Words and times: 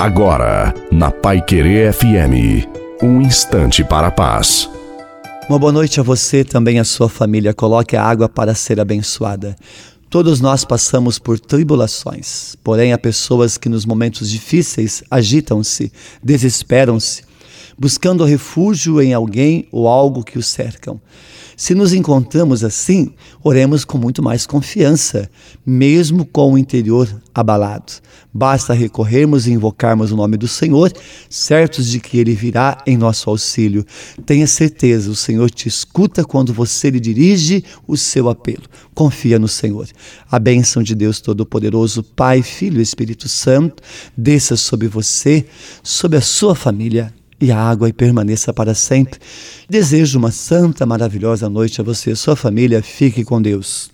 Agora, 0.00 0.72
na 0.90 1.10
Pai 1.10 1.42
Querer 1.42 1.92
FM, 1.92 2.66
um 3.02 3.20
instante 3.20 3.84
para 3.84 4.06
a 4.06 4.10
paz. 4.10 4.66
Uma 5.46 5.58
boa 5.58 5.70
noite 5.70 6.00
a 6.00 6.02
você, 6.02 6.42
também 6.42 6.78
a 6.78 6.84
sua 6.84 7.06
família. 7.06 7.52
Coloque 7.52 7.94
a 7.94 8.02
água 8.02 8.26
para 8.26 8.54
ser 8.54 8.80
abençoada. 8.80 9.54
Todos 10.08 10.40
nós 10.40 10.64
passamos 10.64 11.18
por 11.18 11.38
tribulações, 11.38 12.56
porém 12.64 12.94
há 12.94 12.98
pessoas 12.98 13.58
que 13.58 13.68
nos 13.68 13.84
momentos 13.84 14.30
difíceis 14.30 15.04
agitam-se, 15.10 15.92
desesperam-se, 16.24 17.22
buscando 17.80 18.26
refúgio 18.26 19.00
em 19.00 19.14
alguém 19.14 19.66
ou 19.72 19.88
algo 19.88 20.22
que 20.22 20.38
os 20.38 20.46
cercam. 20.46 21.00
Se 21.56 21.74
nos 21.74 21.92
encontramos 21.92 22.64
assim, 22.64 23.12
oremos 23.42 23.84
com 23.84 23.98
muito 23.98 24.22
mais 24.22 24.46
confiança, 24.46 25.30
mesmo 25.64 26.24
com 26.24 26.54
o 26.54 26.58
interior 26.58 27.06
abalado. 27.34 27.92
Basta 28.32 28.72
recorrermos 28.72 29.46
e 29.46 29.52
invocarmos 29.52 30.10
o 30.10 30.16
nome 30.16 30.38
do 30.38 30.48
Senhor, 30.48 30.90
certos 31.28 31.86
de 31.88 32.00
que 32.00 32.18
Ele 32.18 32.34
virá 32.34 32.82
em 32.86 32.96
nosso 32.96 33.28
auxílio. 33.28 33.84
Tenha 34.24 34.46
certeza, 34.46 35.10
o 35.10 35.16
Senhor 35.16 35.50
te 35.50 35.68
escuta 35.68 36.24
quando 36.24 36.52
você 36.54 36.88
lhe 36.88 37.00
dirige 37.00 37.62
o 37.86 37.94
seu 37.94 38.30
apelo. 38.30 38.64
Confia 38.94 39.38
no 39.38 39.48
Senhor. 39.48 39.86
A 40.30 40.38
bênção 40.38 40.82
de 40.82 40.94
Deus 40.94 41.20
Todo-Poderoso, 41.20 42.02
Pai, 42.02 42.42
Filho 42.42 42.78
e 42.78 42.82
Espírito 42.82 43.28
Santo, 43.28 43.82
desça 44.16 44.56
sobre 44.56 44.88
você, 44.88 45.44
sobre 45.82 46.16
a 46.16 46.22
sua 46.22 46.54
família 46.54 47.12
e 47.40 47.50
a 47.50 47.58
água 47.58 47.88
e 47.88 47.92
permaneça 47.92 48.52
para 48.52 48.74
sempre. 48.74 49.18
Desejo 49.68 50.18
uma 50.18 50.30
santa, 50.30 50.84
maravilhosa 50.84 51.48
noite 51.48 51.80
a 51.80 51.84
você 51.84 52.10
e 52.10 52.16
sua 52.16 52.36
família. 52.36 52.82
Fique 52.82 53.24
com 53.24 53.40
Deus. 53.40 53.88